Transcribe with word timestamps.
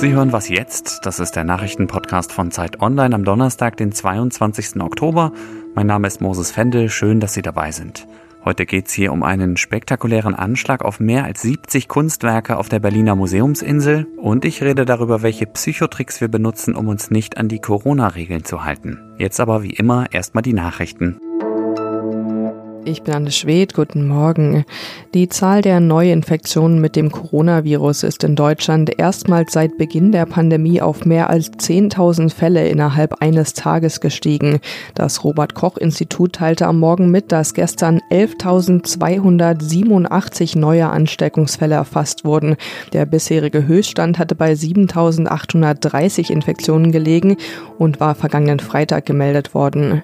Sie 0.00 0.12
hören 0.12 0.30
was 0.30 0.48
jetzt? 0.48 1.00
Das 1.02 1.18
ist 1.18 1.32
der 1.32 1.42
Nachrichtenpodcast 1.42 2.32
von 2.32 2.52
Zeit 2.52 2.80
Online 2.80 3.16
am 3.16 3.24
Donnerstag, 3.24 3.76
den 3.76 3.90
22. 3.90 4.80
Oktober. 4.80 5.32
Mein 5.74 5.88
Name 5.88 6.06
ist 6.06 6.20
Moses 6.20 6.52
Fendel. 6.52 6.88
Schön, 6.88 7.18
dass 7.18 7.34
Sie 7.34 7.42
dabei 7.42 7.72
sind. 7.72 8.06
Heute 8.44 8.64
geht 8.64 8.86
es 8.86 8.92
hier 8.92 9.12
um 9.12 9.24
einen 9.24 9.56
spektakulären 9.56 10.36
Anschlag 10.36 10.84
auf 10.84 11.00
mehr 11.00 11.24
als 11.24 11.42
70 11.42 11.88
Kunstwerke 11.88 12.56
auf 12.56 12.68
der 12.68 12.78
Berliner 12.78 13.16
Museumsinsel 13.16 14.06
und 14.18 14.44
ich 14.44 14.62
rede 14.62 14.84
darüber, 14.84 15.22
welche 15.22 15.46
Psychotricks 15.46 16.20
wir 16.20 16.28
benutzen, 16.28 16.76
um 16.76 16.86
uns 16.86 17.10
nicht 17.10 17.36
an 17.36 17.48
die 17.48 17.58
Corona-Regeln 17.58 18.44
zu 18.44 18.64
halten. 18.64 19.00
Jetzt 19.18 19.40
aber 19.40 19.64
wie 19.64 19.72
immer 19.72 20.06
erstmal 20.12 20.42
die 20.42 20.52
Nachrichten. 20.52 21.18
Ich 22.84 23.02
bin 23.02 23.14
Anne 23.14 23.30
Schwedt, 23.30 23.74
guten 23.74 24.06
Morgen. 24.06 24.64
Die 25.12 25.28
Zahl 25.28 25.62
der 25.62 25.80
Neuinfektionen 25.80 26.80
mit 26.80 26.94
dem 26.96 27.10
Coronavirus 27.10 28.02
ist 28.02 28.24
in 28.24 28.36
Deutschland 28.36 28.98
erstmals 28.98 29.52
seit 29.52 29.78
Beginn 29.78 30.12
der 30.12 30.26
Pandemie 30.26 30.80
auf 30.80 31.04
mehr 31.04 31.28
als 31.28 31.50
10.000 31.52 32.32
Fälle 32.32 32.68
innerhalb 32.68 33.20
eines 33.20 33.54
Tages 33.54 34.00
gestiegen. 34.00 34.60
Das 34.94 35.24
Robert 35.24 35.54
Koch 35.54 35.76
Institut 35.76 36.34
teilte 36.34 36.66
am 36.66 36.78
Morgen 36.78 37.10
mit, 37.10 37.32
dass 37.32 37.52
gestern 37.52 38.00
11.287 38.10 40.58
neue 40.58 40.88
Ansteckungsfälle 40.88 41.74
erfasst 41.74 42.24
wurden. 42.24 42.56
Der 42.92 43.06
bisherige 43.06 43.66
Höchststand 43.66 44.18
hatte 44.18 44.34
bei 44.34 44.52
7.830 44.52 46.30
Infektionen 46.30 46.92
gelegen 46.92 47.36
und 47.78 48.00
war 48.00 48.14
vergangenen 48.14 48.60
Freitag 48.60 49.06
gemeldet 49.06 49.54
worden. 49.54 50.02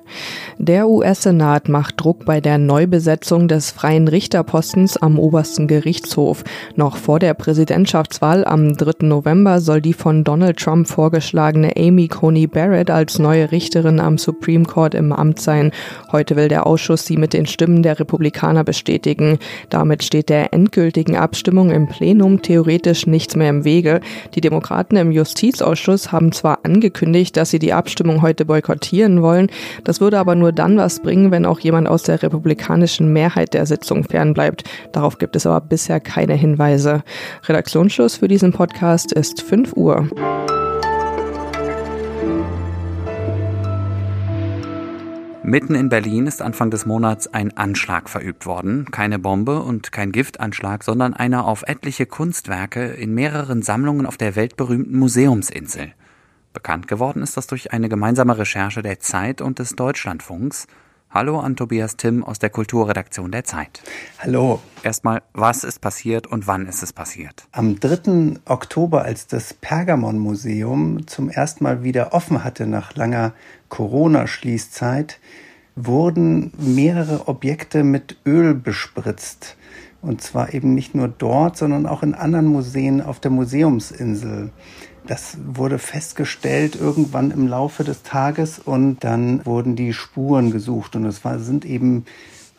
Der 0.59 0.89
US-Senat 0.89 1.69
macht 1.69 2.01
Druck 2.01 2.25
bei 2.25 2.41
der 2.41 2.59
Neubesetzung 2.67 3.49
des 3.49 3.71
freien 3.71 4.09
Richterpostens 4.09 4.97
am 4.97 5.19
obersten 5.19 5.69
Gerichtshof. 5.69 6.45
Noch 6.77 6.97
vor 6.97 7.19
der 7.19 7.35
Präsidentschaftswahl 7.35 8.45
am 8.45 8.77
3. 8.77 9.07
November 9.07 9.61
soll 9.61 9.81
die 9.81 9.93
von 9.93 10.25
Donald 10.25 10.59
Trump 10.59 10.89
vorgeschlagene 10.89 11.73
Amy 11.77 12.09
Coney 12.09 12.47
Barrett 12.47 12.91
als 12.91 13.19
neue 13.19 13.53
Richterin 13.53 14.01
am 14.01 14.19
Supreme 14.19 14.65
Court 14.65 14.95
im 14.95 15.13
Amt 15.13 15.41
sein. 15.41 15.73
Heute 16.11 16.37
will 16.37 16.49
der 16.49 16.67
Ausschuss 16.67 17.05
sie 17.05 17.17
mit 17.17 17.33
den 17.33 17.47
Stimmen 17.47 17.83
der 17.83 18.01
Republikaner 18.01 18.65
bestätigen. 18.65 19.39
Damit 19.69 20.03
steht 20.03 20.29
der 20.29 20.53
endgültigen 20.53 21.17
Abstimmung 21.17 21.71
im 21.71 21.89
Plenum 21.89 22.41
theoretisch 22.43 23.07
nichts 23.07 23.37
mehr 23.37 23.51
im 23.51 23.65
Wege. 23.65 24.01
Die 24.35 24.41
Demokraten 24.41 24.97
im 24.97 25.13
Justizausschuss 25.13 26.13
haben 26.13 26.33
zwar 26.33 26.61
angekündigt, 26.63 27.37
dass 27.37 27.51
sie 27.51 27.59
die 27.59 27.73
Abstimmung 27.73 28.23
heute 28.23 28.45
boykottieren 28.45 29.23
wollen. 29.23 29.49
Das 29.85 30.01
würde 30.01 30.19
aber 30.19 30.35
nur 30.35 30.53
dann 30.53 30.77
was 30.77 31.01
bringen, 31.01 31.31
wenn 31.31 31.47
auch 31.47 31.61
jemand 31.61 31.89
aus 31.89 32.05
der 32.05 32.23
Republik 32.23 32.54
republikanischen 32.55 33.13
Mehrheit 33.13 33.53
der 33.53 33.67
Sitzung 33.67 34.05
fernbleibt. 34.05 34.65
Darauf 34.93 35.19
gibt 35.19 35.37
es 35.37 35.47
aber 35.47 35.61
bisher 35.61 36.01
keine 36.01 36.35
Hinweise. 36.35 37.03
Redaktionsschluss 37.45 38.17
für 38.17 38.29
diesen 38.29 38.53
Podcast 38.53 39.13
ist 39.13 39.43
5 39.43 39.73
Uhr. 39.75 40.09
Mitten 45.43 45.75
in 45.75 45.91
Berlin 45.91 46.27
ist 46.27 46.41
Anfang 46.41 46.71
des 46.71 46.87
Monats 46.87 47.27
ein 47.27 47.55
Anschlag 47.57 48.09
verübt 48.09 48.47
worden. 48.47 48.87
Keine 48.91 49.19
Bombe 49.19 49.61
und 49.61 49.93
kein 49.93 50.11
Giftanschlag, 50.11 50.83
sondern 50.85 51.13
einer 51.13 51.45
auf 51.45 51.65
etliche 51.67 52.07
Kunstwerke 52.07 52.87
in 52.87 53.13
mehreren 53.15 53.63
Sammlungen 53.63 54.07
auf 54.07 54.17
der 54.17 54.37
weltberühmten 54.37 54.99
Museumsinsel. 54.99 55.93
Bekannt 56.55 56.89
geworden 56.89 57.23
ist 57.23 57.37
das 57.37 57.47
durch 57.49 57.73
eine 57.73 57.89
gemeinsame 57.89 58.39
Recherche 58.39 58.81
der 58.81 59.01
Zeit 59.01 59.43
und 59.43 59.59
des 59.59 59.77
Deutschlandfunks. 59.77 60.67
Hallo 61.15 61.39
an 61.39 61.55
Tobias 61.55 61.97
Timm 61.97 62.25
aus 62.25 62.41
der 62.41 62.51
Kulturredaktion 62.51 63.31
der 63.31 63.45
Zeit. 63.45 63.85
Hallo. 64.19 64.59
Erstmal, 64.83 65.23
was 65.33 65.63
ist 65.63 65.81
passiert 65.81 66.27
und 66.27 66.49
wann 66.49 66.67
ist 66.67 66.83
es 66.83 66.93
passiert? 66.93 67.47
Am 67.53 67.79
3. 67.79 68.41
Oktober, 68.47 69.03
als 69.03 69.29
das 69.29 69.55
Pergamon-Museum 69.55 71.07
zum 71.07 71.31
ersten 71.31 71.63
Mal 71.63 71.85
wieder 71.85 72.15
offen 72.15 72.43
hatte 72.43 72.67
nach 72.67 72.97
langer 72.97 73.33
Corona-Schließzeit, 73.69 75.21
wurden 75.77 76.53
mehrere 76.59 77.29
Objekte 77.29 77.85
mit 77.85 78.17
Öl 78.27 78.53
bespritzt. 78.53 79.57
Und 80.03 80.21
zwar 80.21 80.53
eben 80.53 80.75
nicht 80.75 80.97
nur 80.97 81.07
dort, 81.07 81.57
sondern 81.57 81.87
auch 81.87 82.03
in 82.03 82.15
anderen 82.15 82.47
Museen 82.47 83.01
auf 83.01 83.21
der 83.21 83.31
Museumsinsel. 83.31 84.51
Das 85.07 85.37
wurde 85.45 85.79
festgestellt 85.79 86.77
irgendwann 86.77 87.31
im 87.31 87.47
Laufe 87.47 87.85
des 87.85 88.03
Tages 88.03 88.59
und 88.59 89.05
dann 89.05 89.45
wurden 89.45 89.77
die 89.77 89.93
Spuren 89.93 90.51
gesucht 90.51 90.97
und 90.97 91.05
es 91.05 91.25
war, 91.25 91.39
sind 91.39 91.67
eben 91.67 92.07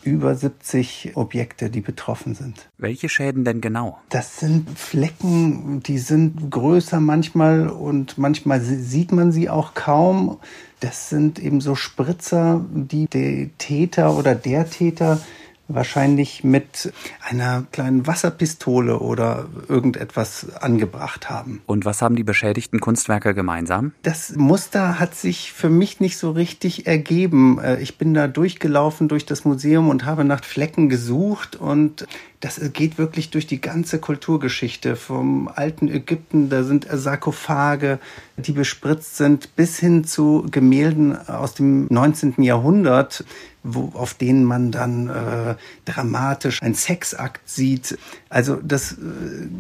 über 0.03 0.35
70 0.35 1.13
Objekte, 1.16 1.72
die 1.72 1.81
betroffen 1.81 2.35
sind. 2.35 2.69
Welche 2.78 3.09
Schäden 3.09 3.44
denn 3.44 3.59
genau? 3.59 3.97
Das 4.09 4.39
sind 4.39 4.78
Flecken, 4.78 5.81
die 5.81 5.97
sind 5.97 6.51
größer 6.51 7.00
manchmal 7.00 7.67
und 7.67 8.19
manchmal 8.19 8.61
sieht 8.61 9.11
man 9.11 9.31
sie 9.31 9.50
auch 9.50 9.73
kaum. 9.73 10.38
Das 10.79 11.09
sind 11.09 11.39
eben 11.39 11.59
so 11.59 11.73
Spritzer, 11.73 12.63
die 12.72 13.07
der 13.07 13.50
Täter 13.57 14.16
oder 14.16 14.35
der 14.35 14.69
Täter 14.69 15.19
wahrscheinlich 15.68 16.44
mit 16.44 16.94
einer 17.28 17.66
kleinen 17.72 18.06
Wasserpistole 18.08 19.00
oder 19.00 19.48
irgendetwas 19.68 20.56
angebracht 20.62 21.30
haben. 21.30 21.62
Und 21.66 21.86
was 21.86 22.02
haben 22.02 22.16
die 22.16 22.24
beschädigten 22.24 22.80
Kunstwerke 22.80 23.34
gemeinsam? 23.34 23.94
Das 24.03 24.36
Muster 24.36 25.00
hat 25.00 25.16
sich 25.16 25.52
für 25.53 25.70
mich 25.70 26.00
nicht 26.00 26.18
so 26.18 26.31
richtig 26.31 26.88
ergeben. 26.88 27.59
Äh, 27.59 27.81
ich 27.81 27.98
bin 27.98 28.14
da 28.14 28.28
durchgelaufen 28.28 29.08
durch 29.08 29.26
das 29.26 29.46
Museum 29.46 29.90
und 29.90 30.06
habe 30.06 30.24
nach 30.24 30.44
Flecken 30.44 30.90
gesucht 30.90 31.56
und 31.56 32.08
das 32.45 32.61
geht 32.73 33.00
wirklich 33.00 33.31
durch 33.31 33.47
die 33.47 33.59
ganze 33.59 33.97
Kulturgeschichte 33.97 34.95
vom 34.95 35.47
alten 35.47 35.88
Ägypten. 35.88 36.47
Da 36.47 36.63
sind 36.63 36.85
Sarkophage, 36.91 37.97
die 38.38 38.51
bespritzt 38.51 39.17
sind, 39.17 39.56
bis 39.56 39.79
hin 39.79 40.03
zu 40.03 40.45
Gemälden 40.51 41.17
aus 41.28 41.55
dem 41.55 41.88
19. 41.89 42.44
Jahrhundert, 42.44 43.25
wo, 43.63 43.91
auf 43.95 44.13
denen 44.13 44.45
man 44.45 44.72
dann 44.72 45.09
äh, 45.09 45.55
dramatisch 45.85 46.61
einen 46.61 46.75
Sexakt 46.75 47.50
sieht. 47.50 47.97
Also 48.29 48.59
das, 48.61 48.91
äh, 48.91 48.95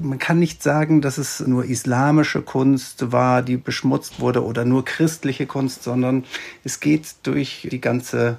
man 0.03 0.19
kann 0.19 0.37
nicht 0.37 0.61
sagen, 0.61 1.01
dass 1.01 1.17
es 1.17 1.39
nur 1.39 1.65
islamische 1.65 2.43
Kunst 2.43 3.11
war, 3.11 3.41
die 3.41 3.57
beschmutzt 3.57 4.19
wurde 4.19 4.43
oder 4.43 4.63
nur 4.63 4.85
christliche 4.85 5.47
Kunst, 5.47 5.81
sondern 5.81 6.23
es 6.63 6.79
geht 6.79 7.15
durch 7.23 7.67
die 7.71 7.81
ganze 7.81 8.37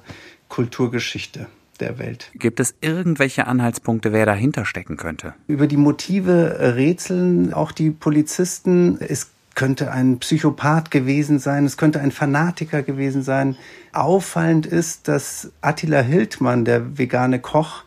Kulturgeschichte 0.48 1.48
der 1.78 1.98
Welt. 1.98 2.30
Gibt 2.34 2.60
es 2.60 2.74
irgendwelche 2.80 3.46
Anhaltspunkte, 3.46 4.12
wer 4.12 4.26
dahinter 4.26 4.64
stecken 4.64 4.96
könnte? 4.96 5.34
Über 5.46 5.66
die 5.66 5.76
Motive 5.76 6.74
rätseln 6.76 7.52
auch 7.52 7.72
die 7.72 7.90
Polizisten. 7.90 8.98
Es 9.00 9.30
könnte 9.54 9.90
ein 9.90 10.18
Psychopath 10.18 10.90
gewesen 10.90 11.38
sein, 11.38 11.64
es 11.64 11.76
könnte 11.76 12.00
ein 12.00 12.12
Fanatiker 12.12 12.82
gewesen 12.82 13.22
sein. 13.22 13.56
Auffallend 13.92 14.66
ist, 14.66 15.08
dass 15.08 15.50
Attila 15.62 16.00
Hildmann, 16.00 16.64
der 16.64 16.98
vegane 16.98 17.40
Koch, 17.40 17.82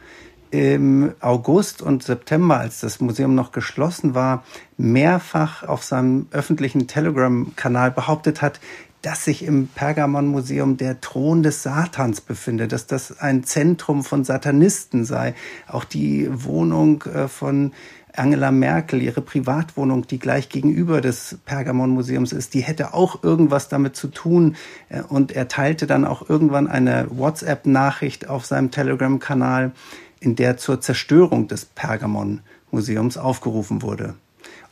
im 0.52 1.14
August 1.20 1.82
und 1.82 2.02
September, 2.02 2.60
als 2.60 2.80
das 2.80 3.00
Museum 3.00 3.36
noch 3.36 3.52
geschlossen 3.52 4.16
war, 4.16 4.44
mehrfach 4.78 5.64
auf 5.64 5.84
seinem 5.84 6.28
öffentlichen 6.32 6.88
Telegram-Kanal 6.88 7.92
behauptet 7.92 8.42
hat, 8.42 8.60
dass 9.02 9.24
sich 9.24 9.44
im 9.44 9.68
Pergamon-Museum 9.68 10.78
der 10.78 11.00
Thron 11.00 11.44
des 11.44 11.64
Satans 11.64 12.22
befindet, 12.22 12.72
dass 12.72 12.86
das 12.86 13.20
ein 13.20 13.44
Zentrum 13.44 14.04
von 14.04 14.24
Satanisten 14.24 15.06
sei. 15.06 15.36
Auch 15.68 15.86
die 15.86 16.28
Wohnung 16.32 17.04
äh, 17.04 17.28
von 17.28 17.72
Angela 18.14 18.52
Merkel, 18.52 19.02
ihre 19.02 19.22
Privatwohnung, 19.22 20.06
die 20.08 20.20
gleich 20.20 20.50
gegenüber 20.50 21.00
des 21.00 21.38
Pergamon-Museums 21.46 22.34
ist, 22.34 22.54
die 22.54 22.62
hätte 22.62 22.94
auch 22.94 23.24
irgendwas 23.24 23.70
damit 23.70 23.96
zu 23.96 24.10
tun. 24.10 24.56
Äh, 24.90 25.02
und 25.04 25.32
er 25.32 25.48
teilte 25.48 25.88
dann 25.88 26.06
auch 26.06 26.30
irgendwann 26.30 26.68
eine 26.68 27.08
WhatsApp-Nachricht 27.10 28.28
auf 28.28 28.46
seinem 28.46 28.72
Telegram-Kanal, 28.72 29.72
in 30.20 30.36
der 30.36 30.58
zur 30.58 30.82
Zerstörung 30.82 31.48
des 31.48 31.64
Pergamon-Museums 31.64 33.18
aufgerufen 33.18 33.82
wurde. 33.82 34.16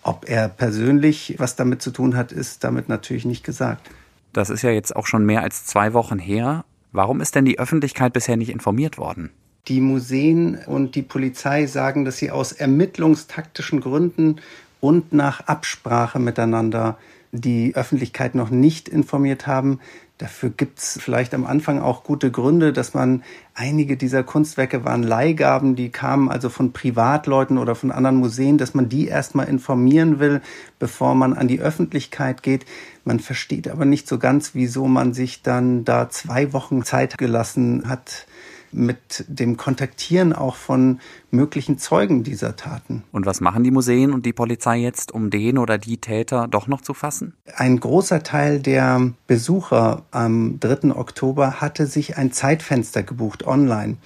Ob 0.04 0.30
er 0.30 0.50
persönlich 0.50 1.36
was 1.38 1.56
damit 1.56 1.82
zu 1.82 1.92
tun 1.92 2.16
hat, 2.16 2.32
ist 2.34 2.64
damit 2.66 2.90
natürlich 2.90 3.26
nicht 3.26 3.44
gesagt. 3.44 3.90
Das 4.38 4.52
ist 4.52 4.62
ja 4.62 4.70
jetzt 4.70 4.96
auch 4.96 5.08
schon 5.08 5.26
mehr 5.26 5.42
als 5.42 5.66
zwei 5.66 5.94
Wochen 5.94 6.20
her. 6.20 6.64
Warum 6.92 7.22
ist 7.22 7.34
denn 7.34 7.44
die 7.44 7.58
Öffentlichkeit 7.58 8.14
bisher 8.14 8.38
nicht 8.38 8.52
informiert 8.52 9.00
worden? 9.00 9.32
Die 9.68 9.82
Museen 9.82 10.60
und 10.68 10.94
die 10.94 11.02
Polizei 11.02 11.66
sagen, 11.66 12.06
dass 12.06 12.18
sie 12.18 12.30
aus 12.30 12.52
ermittlungstaktischen 12.52 13.82
Gründen 13.82 14.36
und 14.80 15.12
nach 15.12 15.48
Absprache 15.48 16.20
miteinander 16.20 17.00
die 17.42 17.76
Öffentlichkeit 17.76 18.36
noch 18.36 18.50
nicht 18.50 18.90
informiert 18.90 19.48
haben. 19.48 19.80
Dafür 20.18 20.50
gibt's 20.50 20.98
vielleicht 21.00 21.36
am 21.36 21.46
Anfang 21.46 21.80
auch 21.80 22.04
gute 22.04 22.32
Gründe, 22.32 22.74
dass 22.74 22.96
man 22.96 23.24
einige 23.54 23.98
dieser 23.98 24.24
Kunstwerke 24.24 24.84
waren 24.84 25.04
Leihgaben, 25.04 25.76
die 25.76 25.90
kamen 25.90 26.30
also 26.30 26.50
von 26.50 26.74
Privatleuten 26.74 27.60
oder 27.60 27.76
von 27.76 27.92
anderen 27.92 28.16
Museen, 28.16 28.58
dass 28.58 28.74
man 28.74 28.90
die 28.90 29.08
erstmal 29.08 29.48
informieren 29.48 30.20
will, 30.20 30.42
bevor 30.80 31.14
man 31.14 31.34
an 31.34 31.48
die 31.48 31.60
Öffentlichkeit 31.60 32.42
geht. 32.42 32.66
Man 33.06 33.20
versteht 33.20 33.68
aber 33.68 33.86
nicht 33.86 34.08
so 34.08 34.18
ganz, 34.18 34.56
wieso 34.56 34.88
man 34.88 35.14
sich 35.14 35.44
dann 35.44 35.86
da 35.86 36.10
zwei 36.10 36.52
Wochen 36.52 36.84
Zeit 36.84 37.18
gelassen 37.20 37.88
hat, 37.88 38.26
mit 38.72 39.26
dem 39.28 39.58
Kontaktieren 39.58 40.34
auch 40.34 40.56
von 40.56 41.00
möglichen 41.32 41.78
Zeugen 41.78 42.24
dieser 42.24 42.56
Taten. 42.56 43.04
Und 43.12 43.26
was 43.26 43.42
machen 43.42 43.64
die 43.64 43.72
Museen 43.72 44.14
und 44.14 44.26
die 44.26 44.34
Polizei 44.34 44.78
jetzt, 44.78 45.12
um 45.12 45.30
den 45.30 45.58
oder 45.58 45.78
die 45.78 45.98
Täter 45.98 46.48
doch 46.48 46.68
noch 46.68 46.82
zu 46.82 46.94
fassen? 46.94 47.34
Ein 47.56 47.80
großer 47.80 48.24
Teil 48.24 48.60
der 48.60 49.12
Besucher 49.28 50.04
am 50.12 50.60
3. 50.60 50.96
Oktober 50.96 51.62
hatte 51.62 51.88
sich 51.88 52.18
ein 52.18 52.32
Zeitfenster 52.32 53.04
gebucht 53.04 53.46
online. 53.46 53.98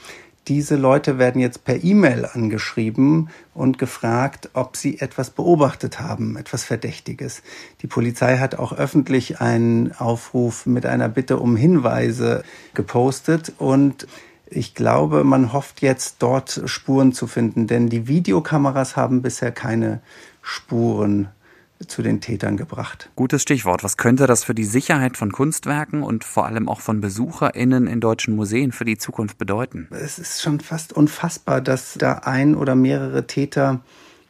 Diese 0.47 0.75
Leute 0.75 1.19
werden 1.19 1.39
jetzt 1.39 1.65
per 1.65 1.83
E-Mail 1.83 2.25
angeschrieben 2.25 3.29
und 3.53 3.77
gefragt, 3.77 4.49
ob 4.53 4.75
sie 4.75 4.99
etwas 4.99 5.29
beobachtet 5.29 5.99
haben, 5.99 6.35
etwas 6.35 6.63
Verdächtiges. 6.63 7.43
Die 7.83 7.87
Polizei 7.87 8.39
hat 8.39 8.55
auch 8.55 8.73
öffentlich 8.73 9.39
einen 9.39 9.91
Aufruf 9.91 10.65
mit 10.65 10.87
einer 10.87 11.09
Bitte 11.09 11.37
um 11.37 11.55
Hinweise 11.55 12.43
gepostet 12.73 13.53
und 13.59 14.07
ich 14.51 14.75
glaube, 14.75 15.23
man 15.23 15.53
hofft 15.53 15.81
jetzt 15.81 16.17
dort 16.19 16.61
Spuren 16.65 17.13
zu 17.13 17.25
finden, 17.25 17.67
denn 17.67 17.89
die 17.89 18.07
Videokameras 18.07 18.95
haben 18.95 19.21
bisher 19.21 19.51
keine 19.51 20.01
Spuren 20.41 21.29
zu 21.87 22.01
den 22.01 22.21
Tätern 22.21 22.57
gebracht. 22.57 23.09
Gutes 23.15 23.41
Stichwort. 23.41 23.83
Was 23.83 23.97
könnte 23.97 24.27
das 24.27 24.43
für 24.43 24.53
die 24.53 24.65
Sicherheit 24.65 25.17
von 25.17 25.31
Kunstwerken 25.31 26.03
und 26.03 26.23
vor 26.23 26.45
allem 26.45 26.69
auch 26.69 26.81
von 26.81 27.01
BesucherInnen 27.01 27.87
in 27.87 27.99
deutschen 27.99 28.35
Museen 28.35 28.71
für 28.71 28.85
die 28.85 28.97
Zukunft 28.97 29.37
bedeuten? 29.37 29.87
Es 29.89 30.19
ist 30.19 30.41
schon 30.41 30.59
fast 30.59 30.93
unfassbar, 30.93 31.61
dass 31.61 31.95
da 31.97 32.13
ein 32.25 32.53
oder 32.55 32.75
mehrere 32.75 33.25
Täter 33.25 33.81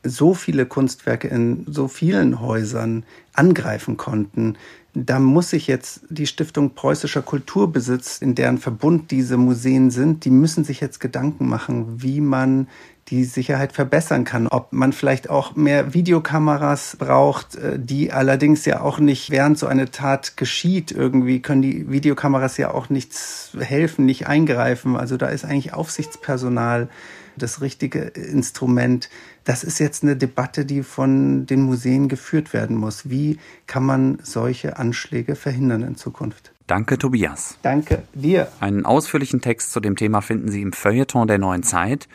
so 0.04 0.34
viele 0.34 0.66
Kunstwerke 0.66 1.28
in 1.28 1.66
so 1.68 1.88
vielen 1.88 2.40
Häusern 2.40 3.06
angreifen 3.34 3.98
konnten. 3.98 4.58
Da 4.94 5.20
muss 5.20 5.52
sich 5.52 5.68
jetzt 5.68 6.02
die 6.10 6.28
Stiftung 6.28 6.76
Preußischer 6.76 7.22
Kulturbesitz, 7.22 8.18
in 8.18 8.36
deren 8.36 8.58
Verbund 8.58 9.12
diese 9.12 9.38
Museen 9.38 9.90
sind, 9.90 10.26
die 10.26 10.32
müssen 10.32 10.66
sich 10.66 10.82
jetzt 10.82 11.00
Gedanken 11.00 11.48
machen, 11.48 12.02
wie 12.02 12.20
man 12.20 12.68
die 13.10 13.24
Sicherheit 13.26 13.74
verbessern 13.74 14.24
kann. 14.24 14.48
Ob 14.48 14.72
man 14.72 14.94
vielleicht 14.94 15.30
auch 15.30 15.56
mehr 15.56 15.94
Videokameras 15.94 16.96
braucht, 16.98 17.56
äh, 17.56 17.78
die 17.78 18.12
allerdings 18.12 18.66
ja 18.66 18.82
auch 18.82 19.00
nicht, 19.00 19.30
während 19.30 19.58
so 19.58 19.68
eine 19.68 19.92
Tat 19.92 20.38
geschieht, 20.38 20.92
irgendwie 20.92 21.42
können 21.42 21.62
die 21.62 21.92
Videokameras 21.92 22.58
ja 22.58 22.74
auch 22.74 22.90
nichts 22.90 23.52
helfen, 23.60 24.06
nicht 24.06 24.28
eingreifen. 24.28 24.96
Also 24.96 25.18
da 25.18 25.28
ist 25.28 25.44
eigentlich 25.44 25.74
Aufsichtspersonal 25.74 26.90
das 27.38 27.62
richtige 27.62 28.00
Instrument. 28.00 29.10
Das 29.44 29.64
ist 29.64 29.80
jetzt 29.80 30.04
eine 30.04 30.16
Debatte, 30.16 30.66
die 30.66 30.84
von 30.84 31.46
den 31.46 31.62
Museen 31.62 32.08
geführt 32.08 32.54
werden 32.54 32.78
muss. 32.78 33.10
Wie 33.10 33.40
kann 33.68 33.84
man 33.84 34.20
solche 34.24 34.78
Anschläge 34.78 35.36
verhindern 35.36 35.84
in 35.84 35.96
Zukunft? 35.96 36.52
Danke, 36.68 36.98
Tobias. 36.98 37.58
Danke 37.64 38.04
dir. 38.14 38.48
Einen 38.60 38.86
ausführlichen 38.86 39.42
Text 39.42 39.72
zu 39.72 39.80
dem 39.80 39.96
Thema 39.96 40.22
finden 40.22 40.50
Sie 40.50 40.62
im 40.62 40.72
Feuilleton 40.72 41.28
der 41.28 41.38
Neuen 41.38 41.64
Zeit. 41.64 42.08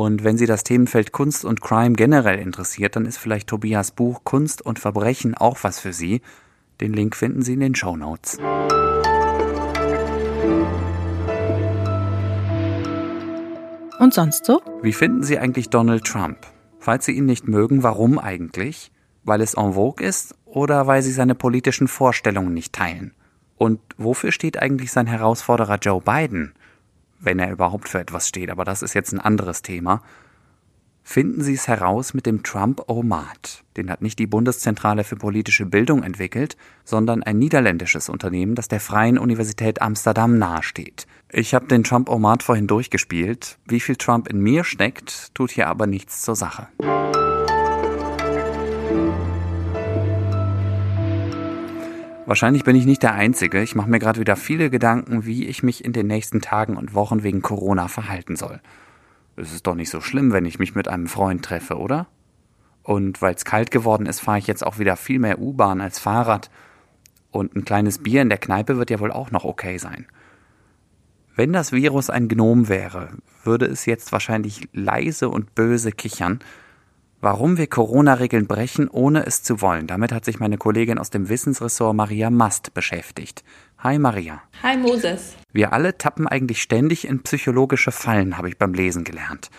Und 0.00 0.24
wenn 0.24 0.38
Sie 0.38 0.46
das 0.46 0.64
Themenfeld 0.64 1.12
Kunst 1.12 1.44
und 1.44 1.60
Crime 1.60 1.92
generell 1.92 2.38
interessiert, 2.38 2.96
dann 2.96 3.04
ist 3.04 3.18
vielleicht 3.18 3.48
Tobias 3.48 3.90
Buch 3.90 4.22
Kunst 4.24 4.62
und 4.62 4.78
Verbrechen 4.78 5.34
auch 5.34 5.58
was 5.60 5.78
für 5.78 5.92
Sie. 5.92 6.22
Den 6.80 6.94
Link 6.94 7.14
finden 7.14 7.42
Sie 7.42 7.52
in 7.52 7.60
den 7.60 7.74
Show 7.74 7.98
Notes. 7.98 8.38
Und 13.98 14.14
sonst 14.14 14.46
so? 14.46 14.62
Wie 14.80 14.94
finden 14.94 15.22
Sie 15.22 15.38
eigentlich 15.38 15.68
Donald 15.68 16.06
Trump? 16.06 16.46
Falls 16.78 17.04
Sie 17.04 17.12
ihn 17.12 17.26
nicht 17.26 17.46
mögen, 17.46 17.82
warum 17.82 18.18
eigentlich? 18.18 18.92
Weil 19.24 19.42
es 19.42 19.52
en 19.52 19.74
vogue 19.74 20.02
ist 20.02 20.34
oder 20.46 20.86
weil 20.86 21.02
Sie 21.02 21.12
seine 21.12 21.34
politischen 21.34 21.88
Vorstellungen 21.88 22.54
nicht 22.54 22.72
teilen? 22.72 23.12
Und 23.58 23.80
wofür 23.98 24.32
steht 24.32 24.62
eigentlich 24.62 24.92
sein 24.92 25.06
Herausforderer 25.06 25.76
Joe 25.76 26.00
Biden? 26.00 26.54
Wenn 27.20 27.38
er 27.38 27.52
überhaupt 27.52 27.88
für 27.88 28.00
etwas 28.00 28.28
steht, 28.28 28.50
aber 28.50 28.64
das 28.64 28.82
ist 28.82 28.94
jetzt 28.94 29.12
ein 29.12 29.20
anderes 29.20 29.62
Thema. 29.62 30.02
Finden 31.02 31.42
Sie 31.42 31.54
es 31.54 31.66
heraus 31.66 32.14
mit 32.14 32.26
dem 32.26 32.42
Trump-O-Mat. 32.42 33.64
Den 33.76 33.90
hat 33.90 34.02
nicht 34.02 34.18
die 34.18 34.26
Bundeszentrale 34.26 35.02
für 35.02 35.16
politische 35.16 35.66
Bildung 35.66 36.02
entwickelt, 36.02 36.56
sondern 36.84 37.22
ein 37.22 37.38
niederländisches 37.38 38.08
Unternehmen, 38.08 38.54
das 38.54 38.68
der 38.68 38.80
Freien 38.80 39.18
Universität 39.18 39.82
Amsterdam 39.82 40.38
nahesteht. 40.38 41.06
Ich 41.32 41.54
habe 41.54 41.66
den 41.66 41.84
Trump-O-Mat 41.84 42.42
vorhin 42.42 42.66
durchgespielt. 42.66 43.58
Wie 43.66 43.80
viel 43.80 43.96
Trump 43.96 44.28
in 44.28 44.40
mir 44.40 44.62
steckt, 44.62 45.34
tut 45.34 45.50
hier 45.50 45.68
aber 45.68 45.86
nichts 45.86 46.22
zur 46.22 46.36
Sache. 46.36 46.68
Wahrscheinlich 52.30 52.62
bin 52.62 52.76
ich 52.76 52.86
nicht 52.86 53.02
der 53.02 53.14
Einzige. 53.14 53.60
Ich 53.60 53.74
mache 53.74 53.90
mir 53.90 53.98
gerade 53.98 54.20
wieder 54.20 54.36
viele 54.36 54.70
Gedanken, 54.70 55.26
wie 55.26 55.46
ich 55.46 55.64
mich 55.64 55.84
in 55.84 55.92
den 55.92 56.06
nächsten 56.06 56.40
Tagen 56.40 56.76
und 56.76 56.94
Wochen 56.94 57.24
wegen 57.24 57.42
Corona 57.42 57.88
verhalten 57.88 58.36
soll. 58.36 58.60
Es 59.34 59.52
ist 59.52 59.66
doch 59.66 59.74
nicht 59.74 59.90
so 59.90 60.00
schlimm, 60.00 60.32
wenn 60.32 60.44
ich 60.44 60.60
mich 60.60 60.76
mit 60.76 60.86
einem 60.86 61.08
Freund 61.08 61.44
treffe, 61.44 61.76
oder? 61.76 62.06
Und 62.84 63.20
weil 63.20 63.34
es 63.34 63.44
kalt 63.44 63.72
geworden 63.72 64.06
ist, 64.06 64.20
fahre 64.20 64.38
ich 64.38 64.46
jetzt 64.46 64.64
auch 64.64 64.78
wieder 64.78 64.94
viel 64.94 65.18
mehr 65.18 65.40
U-Bahn 65.40 65.80
als 65.80 65.98
Fahrrad. 65.98 66.52
Und 67.32 67.56
ein 67.56 67.64
kleines 67.64 67.98
Bier 67.98 68.22
in 68.22 68.28
der 68.28 68.38
Kneipe 68.38 68.76
wird 68.76 68.90
ja 68.90 69.00
wohl 69.00 69.10
auch 69.10 69.32
noch 69.32 69.44
okay 69.44 69.78
sein. 69.78 70.06
Wenn 71.34 71.52
das 71.52 71.72
Virus 71.72 72.10
ein 72.10 72.28
Gnom 72.28 72.68
wäre, 72.68 73.08
würde 73.42 73.66
es 73.66 73.86
jetzt 73.86 74.12
wahrscheinlich 74.12 74.68
leise 74.72 75.30
und 75.30 75.56
böse 75.56 75.90
kichern 75.90 76.38
Warum 77.22 77.58
wir 77.58 77.66
Corona-Regeln 77.66 78.46
brechen, 78.46 78.88
ohne 78.88 79.26
es 79.26 79.42
zu 79.42 79.60
wollen. 79.60 79.86
Damit 79.86 80.10
hat 80.10 80.24
sich 80.24 80.40
meine 80.40 80.56
Kollegin 80.56 80.96
aus 80.96 81.10
dem 81.10 81.28
Wissensressort 81.28 81.94
Maria 81.94 82.30
Mast 82.30 82.72
beschäftigt. 82.72 83.44
Hi 83.78 83.98
Maria. 83.98 84.40
Hi 84.62 84.78
Moses. 84.78 85.34
Wir 85.52 85.74
alle 85.74 85.98
tappen 85.98 86.26
eigentlich 86.26 86.62
ständig 86.62 87.06
in 87.06 87.22
psychologische 87.22 87.92
Fallen, 87.92 88.38
habe 88.38 88.48
ich 88.48 88.56
beim 88.56 88.72
Lesen 88.72 89.04
gelernt. 89.04 89.50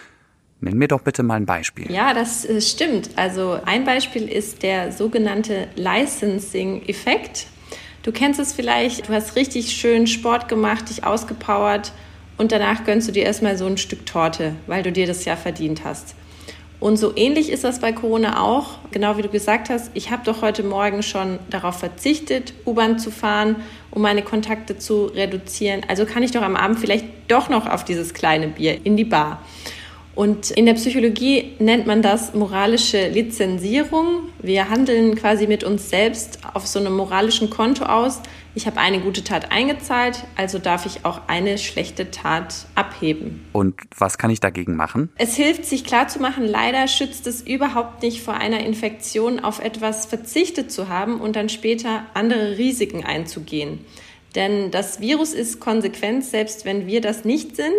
Nenn 0.59 0.75
mir 0.79 0.87
doch 0.87 1.01
bitte 1.01 1.21
mal 1.21 1.35
ein 1.35 1.45
Beispiel. 1.45 1.91
Ja, 1.91 2.15
das 2.15 2.45
äh, 2.45 2.61
stimmt. 2.61 3.11
Also 3.15 3.59
ein 3.63 3.83
Beispiel 3.83 4.27
ist 4.27 4.63
der 4.63 4.91
sogenannte 4.91 5.67
Licensing-Effekt. 5.75 7.45
Du 8.01 8.11
kennst 8.11 8.39
es 8.39 8.53
vielleicht, 8.53 9.07
du 9.07 9.13
hast 9.13 9.35
richtig 9.35 9.73
schön 9.73 10.07
Sport 10.07 10.49
gemacht, 10.49 10.89
dich 10.89 11.03
ausgepowert 11.03 11.91
und 12.39 12.51
danach 12.51 12.85
gönnst 12.85 13.07
du 13.07 13.11
dir 13.11 13.23
erstmal 13.23 13.55
so 13.55 13.67
ein 13.67 13.77
Stück 13.77 14.07
Torte, 14.07 14.55
weil 14.65 14.81
du 14.81 14.91
dir 14.91 15.05
das 15.05 15.25
ja 15.25 15.35
verdient 15.35 15.83
hast. 15.85 16.15
Und 16.81 16.97
so 16.97 17.15
ähnlich 17.15 17.51
ist 17.51 17.63
das 17.63 17.79
bei 17.79 17.93
Corona 17.93 18.41
auch. 18.41 18.79
Genau 18.89 19.15
wie 19.15 19.21
du 19.21 19.29
gesagt 19.29 19.69
hast, 19.69 19.91
ich 19.93 20.09
habe 20.09 20.23
doch 20.25 20.41
heute 20.41 20.63
Morgen 20.63 21.03
schon 21.03 21.37
darauf 21.51 21.77
verzichtet, 21.77 22.55
U-Bahn 22.65 22.97
zu 22.97 23.11
fahren, 23.11 23.57
um 23.91 24.01
meine 24.01 24.23
Kontakte 24.23 24.75
zu 24.79 25.05
reduzieren. 25.05 25.83
Also 25.87 26.05
kann 26.07 26.23
ich 26.23 26.31
doch 26.31 26.41
am 26.41 26.55
Abend 26.55 26.79
vielleicht 26.79 27.05
doch 27.27 27.49
noch 27.49 27.67
auf 27.67 27.85
dieses 27.85 28.15
kleine 28.15 28.47
Bier 28.47 28.83
in 28.83 28.97
die 28.97 29.05
Bar. 29.05 29.43
Und 30.13 30.51
in 30.51 30.65
der 30.65 30.73
Psychologie 30.73 31.53
nennt 31.59 31.87
man 31.87 32.01
das 32.01 32.33
moralische 32.33 33.07
Lizenzierung. 33.07 34.29
Wir 34.41 34.69
handeln 34.69 35.15
quasi 35.15 35.47
mit 35.47 35.63
uns 35.63 35.89
selbst 35.89 36.39
auf 36.53 36.67
so 36.67 36.79
einem 36.79 36.93
moralischen 36.93 37.49
Konto 37.49 37.85
aus. 37.85 38.21
Ich 38.53 38.67
habe 38.67 38.81
eine 38.81 38.99
gute 38.99 39.23
Tat 39.23 39.53
eingezahlt, 39.53 40.25
also 40.35 40.59
darf 40.59 40.85
ich 40.85 41.05
auch 41.05 41.21
eine 41.27 41.57
schlechte 41.57 42.11
Tat 42.11 42.65
abheben. 42.75 43.45
Und 43.53 43.75
was 43.97 44.17
kann 44.17 44.29
ich 44.29 44.41
dagegen 44.41 44.75
machen? 44.75 45.09
Es 45.17 45.35
hilft, 45.35 45.63
sich 45.63 45.85
klarzumachen, 45.85 46.45
leider 46.45 46.89
schützt 46.89 47.27
es 47.27 47.41
überhaupt 47.41 48.03
nicht 48.03 48.21
vor 48.21 48.33
einer 48.33 48.59
Infektion, 48.59 49.39
auf 49.39 49.63
etwas 49.63 50.05
verzichtet 50.05 50.69
zu 50.69 50.89
haben 50.89 51.21
und 51.21 51.37
dann 51.37 51.47
später 51.47 52.03
andere 52.13 52.57
Risiken 52.57 53.05
einzugehen. 53.05 53.85
Denn 54.35 54.69
das 54.71 54.99
Virus 54.99 55.33
ist 55.33 55.61
konsequent, 55.61 56.25
selbst 56.25 56.65
wenn 56.65 56.87
wir 56.87 56.99
das 56.99 57.23
nicht 57.23 57.55
sind. 57.55 57.71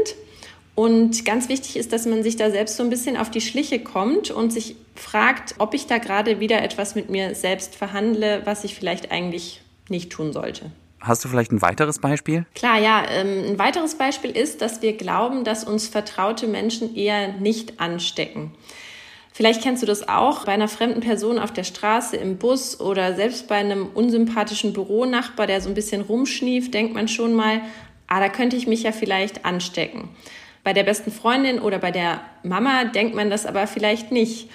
Und 0.74 1.24
ganz 1.26 1.48
wichtig 1.48 1.76
ist, 1.76 1.92
dass 1.92 2.06
man 2.06 2.22
sich 2.22 2.36
da 2.36 2.50
selbst 2.50 2.76
so 2.76 2.82
ein 2.82 2.90
bisschen 2.90 3.16
auf 3.16 3.30
die 3.30 3.42
Schliche 3.42 3.78
kommt 3.78 4.30
und 4.30 4.52
sich 4.52 4.76
fragt, 4.94 5.54
ob 5.58 5.74
ich 5.74 5.86
da 5.86 5.98
gerade 5.98 6.40
wieder 6.40 6.62
etwas 6.62 6.94
mit 6.94 7.10
mir 7.10 7.34
selbst 7.34 7.74
verhandle, 7.74 8.42
was 8.44 8.64
ich 8.64 8.74
vielleicht 8.74 9.10
eigentlich 9.10 9.60
nicht 9.88 10.10
tun 10.10 10.32
sollte. 10.32 10.70
Hast 11.00 11.24
du 11.24 11.28
vielleicht 11.28 11.52
ein 11.52 11.60
weiteres 11.60 11.98
Beispiel? 11.98 12.46
Klar, 12.54 12.78
ja. 12.78 13.02
Ähm, 13.10 13.44
ein 13.50 13.58
weiteres 13.58 13.96
Beispiel 13.96 14.30
ist, 14.30 14.62
dass 14.62 14.82
wir 14.82 14.96
glauben, 14.96 15.44
dass 15.44 15.64
uns 15.64 15.88
vertraute 15.88 16.46
Menschen 16.46 16.94
eher 16.94 17.32
nicht 17.32 17.80
anstecken. 17.80 18.52
Vielleicht 19.32 19.62
kennst 19.62 19.82
du 19.82 19.86
das 19.86 20.08
auch 20.08 20.44
bei 20.44 20.52
einer 20.52 20.68
fremden 20.68 21.00
Person 21.00 21.38
auf 21.38 21.52
der 21.52 21.64
Straße, 21.64 22.16
im 22.16 22.36
Bus 22.36 22.78
oder 22.80 23.14
selbst 23.14 23.48
bei 23.48 23.56
einem 23.56 23.86
unsympathischen 23.86 24.72
Büronachbar, 24.72 25.46
der 25.46 25.60
so 25.60 25.68
ein 25.68 25.74
bisschen 25.74 26.02
rumschnieft, 26.02 26.72
denkt 26.72 26.94
man 26.94 27.08
schon 27.08 27.34
mal, 27.34 27.62
ah, 28.06 28.20
da 28.20 28.28
könnte 28.28 28.56
ich 28.56 28.66
mich 28.66 28.82
ja 28.82 28.92
vielleicht 28.92 29.44
anstecken. 29.44 30.10
Bei 30.64 30.72
der 30.72 30.84
besten 30.84 31.10
Freundin 31.10 31.58
oder 31.58 31.78
bei 31.78 31.90
der 31.90 32.20
Mama 32.42 32.84
denkt 32.84 33.14
man 33.14 33.30
das 33.30 33.46
aber 33.46 33.66
vielleicht 33.66 34.12
nicht. 34.12 34.48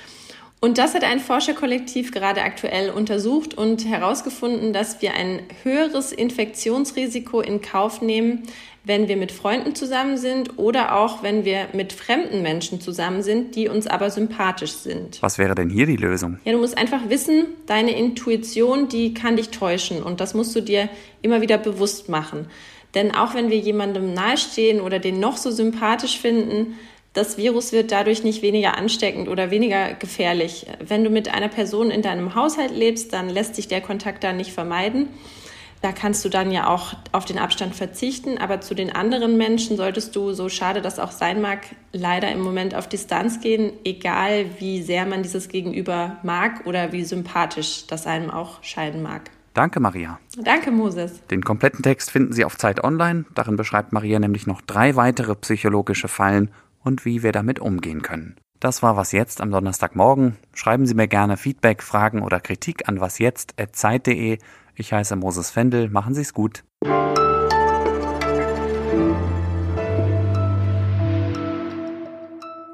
Und 0.60 0.80
das 0.80 0.96
hat 0.96 1.04
ein 1.04 1.20
Forscherkollektiv 1.20 2.12
gerade 2.12 2.42
aktuell 2.42 2.90
untersucht 2.90 3.54
und 3.54 3.86
herausgefunden, 3.86 4.74
dass 4.74 5.02
wir 5.04 5.14
ein 5.14 5.42
höheres 5.64 6.12
Infektionsrisiko 6.12 7.42
in 7.42 7.62
Kauf 7.62 8.02
nehmen, 8.02 8.44
wenn 8.84 9.08
wir 9.08 9.18
mit 9.18 9.32
Freunden 9.32 9.76
zusammen 9.76 10.18
sind 10.18 10.58
oder 10.58 10.96
auch 10.96 11.22
wenn 11.22 11.46
wir 11.46 11.68
mit 11.74 11.94
fremden 11.94 12.42
Menschen 12.42 12.82
zusammen 12.82 13.22
sind, 13.22 13.56
die 13.56 13.68
uns 13.68 13.86
aber 13.86 14.10
sympathisch 14.10 14.72
sind. 14.72 15.22
Was 15.22 15.38
wäre 15.38 15.54
denn 15.54 15.70
hier 15.70 15.86
die 15.86 15.98
Lösung? 15.98 16.40
Ja, 16.46 16.54
du 16.54 16.58
musst 16.58 16.78
einfach 16.78 17.10
wissen, 17.10 17.48
deine 17.68 17.92
Intuition, 17.92 18.88
die 18.88 19.14
kann 19.14 19.36
dich 19.36 19.50
täuschen 19.50 20.02
und 20.02 20.22
das 20.22 20.34
musst 20.34 20.56
du 20.56 20.62
dir 20.62 20.90
immer 21.22 21.42
wieder 21.42 21.58
bewusst 21.58 22.10
machen. 22.10 22.48
Denn 22.96 23.14
auch 23.14 23.34
wenn 23.34 23.50
wir 23.50 23.58
jemandem 23.58 24.14
nahestehen 24.14 24.82
oder 24.82 25.00
den 25.00 25.20
noch 25.20 25.38
so 25.38 25.52
sympathisch 25.52 26.20
finden, 26.20 26.76
das 27.14 27.38
Virus 27.38 27.72
wird 27.72 27.92
dadurch 27.92 28.24
nicht 28.24 28.44
weniger 28.44 28.78
ansteckend 28.78 29.28
oder 29.28 29.50
weniger 29.50 29.94
gefährlich. 29.96 30.68
Wenn 30.80 31.04
du 31.04 31.10
mit 31.10 31.34
einer 31.34 31.48
Person 31.48 31.90
in 31.90 32.04
deinem 32.04 32.36
Haushalt 32.36 32.72
lebst, 32.72 33.12
dann 33.12 33.30
lässt 33.30 33.56
sich 33.56 33.68
der 33.68 33.82
Kontakt 33.82 34.24
da 34.24 34.34
nicht 34.34 34.52
vermeiden. 34.52 35.08
Da 35.82 35.92
kannst 35.92 36.26
du 36.26 36.30
dann 36.30 36.52
ja 36.52 36.68
auch 36.68 36.94
auf 37.12 37.26
den 37.26 37.38
Abstand 37.38 37.76
verzichten, 37.76 38.38
aber 38.38 38.62
zu 38.62 38.74
den 38.74 38.92
anderen 38.92 39.38
Menschen 39.38 39.78
solltest 39.78 40.16
du, 40.16 40.34
so 40.34 40.50
schade 40.50 40.82
das 40.82 40.98
auch 40.98 41.12
sein 41.12 41.40
mag, 41.40 41.62
leider 41.92 42.32
im 42.32 42.42
Moment 42.42 42.74
auf 42.74 42.90
Distanz 42.90 43.42
gehen, 43.42 43.74
egal 43.84 44.46
wie 44.60 44.82
sehr 44.82 45.06
man 45.06 45.22
dieses 45.22 45.50
Gegenüber 45.50 46.18
mag 46.24 46.66
oder 46.66 46.92
wie 46.94 47.04
sympathisch 47.04 47.86
das 47.88 48.08
einem 48.08 48.32
auch 48.32 48.64
scheinen 48.64 49.04
mag. 49.04 49.30
Danke, 49.58 49.80
Maria. 49.80 50.20
Danke, 50.38 50.70
Moses. 50.70 51.26
Den 51.32 51.44
kompletten 51.44 51.82
Text 51.82 52.12
finden 52.12 52.32
Sie 52.32 52.46
auf 52.46 52.60
Zeit 52.60 52.84
Online. 52.84 53.26
Darin 53.34 53.56
beschreibt 53.56 53.92
Maria 53.92 54.20
nämlich 54.20 54.46
noch 54.46 54.62
drei 54.62 54.96
weitere 54.96 55.34
psychologische 55.34 56.08
Fallen 56.08 56.52
und 56.84 57.06
wie 57.06 57.24
wir 57.24 57.32
damit 57.32 57.60
umgehen 57.60 58.04
können. 58.04 58.36
Das 58.60 58.84
war 58.84 58.98
was 58.98 59.14
jetzt 59.14 59.42
am 59.42 59.50
Donnerstagmorgen. 59.50 60.36
Schreiben 60.54 60.86
Sie 60.86 60.94
mir 60.94 61.08
gerne 61.08 61.38
Feedback, 61.38 61.82
Fragen 61.82 62.22
oder 62.22 62.40
Kritik 62.40 62.88
an 62.88 63.00
wasjetzt@zeit.de. 63.00 64.38
Ich 64.76 64.94
heiße 64.94 65.16
Moses 65.16 65.50
Fendel. 65.50 65.90
Machen 65.90 66.14
Sie 66.14 66.22
es 66.22 66.36
gut. 66.36 66.64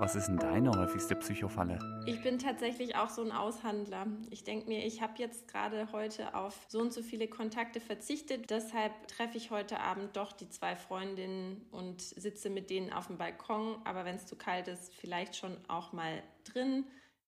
Was 0.04 0.16
ist 0.16 0.28
denn 0.28 0.36
deine 0.36 0.70
häufigste 0.72 1.16
Psychofalle? 1.16 1.80
Ich 2.06 2.22
bin 2.22 2.38
tatsächlich 2.38 2.98
auch 2.98 3.08
so 3.08 3.22
ein 3.22 3.32
Aushandler. 3.32 4.06
Ich 4.32 4.44
denke 4.44 4.68
mir, 4.68 4.86
ich 4.86 5.02
habe 5.02 5.14
jetzt 5.16 5.48
gerade 5.48 5.94
heute 5.94 6.36
auf 6.36 6.66
so 6.68 6.82
und 6.82 6.92
so 6.92 7.02
viele 7.02 7.30
Kontakte 7.30 7.80
verzichtet. 7.80 8.50
Deshalb 8.50 8.92
treffe 9.08 9.38
ich 9.38 9.50
heute 9.50 9.80
Abend 9.80 10.18
doch 10.18 10.34
die 10.34 10.50
zwei 10.50 10.76
Freundinnen 10.76 11.66
und 11.72 12.02
sitze 12.02 12.50
mit 12.50 12.70
denen 12.70 12.92
auf 12.92 13.08
dem 13.08 13.18
Balkon. 13.18 13.78
Aber 13.86 14.04
wenn 14.04 14.18
es 14.18 14.26
zu 14.26 14.36
kalt 14.36 14.68
ist, 14.68 14.94
vielleicht 14.94 15.38
schon 15.38 15.56
auch 15.70 15.94
mal 15.94 16.22
drin 16.44 16.84